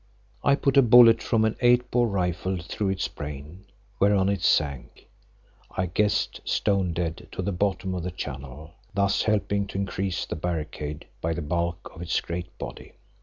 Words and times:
I 0.43 0.55
put 0.55 0.77
a 0.77 0.81
bullet 0.81 1.21
from 1.21 1.45
an 1.45 1.55
eight 1.59 1.91
bore 1.91 2.07
rifle 2.07 2.57
through 2.57 2.89
its 2.89 3.07
brain, 3.07 3.65
whereon 3.99 4.29
it 4.29 4.41
sank, 4.41 5.05
as 5.05 5.65
I 5.77 5.85
guessed, 5.85 6.41
stone 6.43 6.91
dead 6.91 7.27
to 7.33 7.43
the 7.43 7.51
bottom 7.51 7.93
of 7.93 8.01
the 8.01 8.09
channel, 8.09 8.73
thus 8.95 9.21
helping 9.21 9.67
to 9.67 9.77
increase 9.77 10.25
the 10.25 10.35
barricade 10.35 11.05
by 11.21 11.35
the 11.35 11.43
bulk 11.43 11.91
of 11.93 12.01
its 12.01 12.19
great 12.19 12.57
body. 12.57 12.93